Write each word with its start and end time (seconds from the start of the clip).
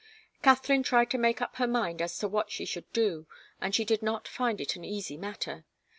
Katharine 0.41 0.81
tried 0.81 1.11
to 1.11 1.19
make 1.19 1.43
up 1.43 1.57
her 1.57 1.67
mind 1.67 2.01
as 2.01 2.17
to 2.17 2.27
what 2.27 2.49
she 2.49 2.65
should 2.65 2.91
do, 2.91 3.27
and 3.61 3.75
she 3.75 3.85
did 3.85 4.01
not 4.01 4.27
find 4.27 4.59
it 4.59 4.75
an 4.75 4.83
easy 4.83 5.15
matter. 5.15 5.63